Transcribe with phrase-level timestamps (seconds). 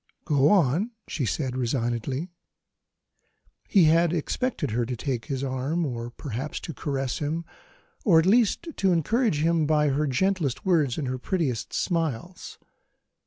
[0.25, 2.31] "Go on," she said resignedly.
[3.69, 7.45] He had expected her to take his arm, or perhaps to caress him,
[8.03, 12.57] or at least to encourage him by her gentlest words and her prettiest smiles.